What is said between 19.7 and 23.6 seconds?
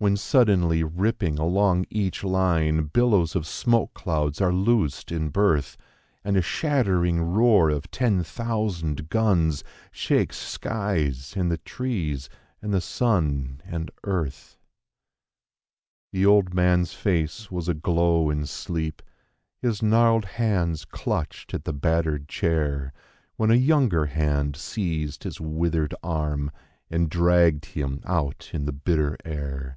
gnarled hands clutched at the battered chair, When a